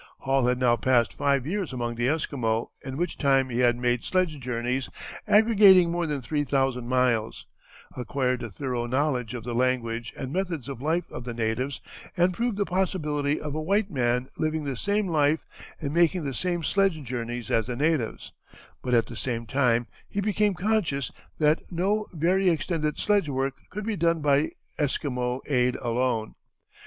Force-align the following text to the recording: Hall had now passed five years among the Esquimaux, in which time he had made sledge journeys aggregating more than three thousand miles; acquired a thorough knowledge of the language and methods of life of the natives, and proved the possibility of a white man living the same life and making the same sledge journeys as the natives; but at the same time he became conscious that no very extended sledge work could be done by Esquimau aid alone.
Hall 0.21 0.47
had 0.47 0.57
now 0.57 0.77
passed 0.77 1.13
five 1.13 1.45
years 1.45 1.71
among 1.71 1.93
the 1.93 2.09
Esquimaux, 2.09 2.71
in 2.83 2.97
which 2.97 3.19
time 3.19 3.49
he 3.49 3.59
had 3.59 3.75
made 3.75 4.03
sledge 4.03 4.39
journeys 4.39 4.89
aggregating 5.27 5.91
more 5.91 6.07
than 6.07 6.23
three 6.23 6.43
thousand 6.43 6.87
miles; 6.87 7.45
acquired 7.95 8.41
a 8.41 8.49
thorough 8.49 8.87
knowledge 8.87 9.35
of 9.35 9.43
the 9.43 9.53
language 9.53 10.11
and 10.17 10.33
methods 10.33 10.67
of 10.67 10.81
life 10.81 11.03
of 11.11 11.23
the 11.23 11.35
natives, 11.35 11.81
and 12.17 12.33
proved 12.33 12.57
the 12.57 12.65
possibility 12.65 13.39
of 13.39 13.53
a 13.53 13.61
white 13.61 13.91
man 13.91 14.27
living 14.39 14.63
the 14.63 14.75
same 14.75 15.05
life 15.07 15.45
and 15.79 15.93
making 15.93 16.23
the 16.23 16.33
same 16.33 16.63
sledge 16.63 16.99
journeys 17.03 17.51
as 17.51 17.67
the 17.67 17.75
natives; 17.75 18.31
but 18.81 18.95
at 18.95 19.05
the 19.05 19.15
same 19.15 19.45
time 19.45 19.85
he 20.09 20.19
became 20.19 20.55
conscious 20.55 21.11
that 21.37 21.61
no 21.71 22.07
very 22.11 22.49
extended 22.49 22.97
sledge 22.97 23.29
work 23.29 23.53
could 23.69 23.85
be 23.85 23.95
done 23.95 24.19
by 24.19 24.47
Esquimau 24.79 25.41
aid 25.45 25.75
alone. 25.75 26.33